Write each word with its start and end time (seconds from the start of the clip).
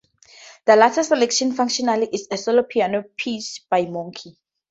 The 0.65 0.75
latter 0.75 1.03
selection, 1.03 1.51
"Functional," 1.51 2.01
is 2.11 2.27
a 2.31 2.35
solo 2.35 2.63
piano 2.63 3.03
piece 3.17 3.59
by 3.69 3.85
Monk. 3.85 4.15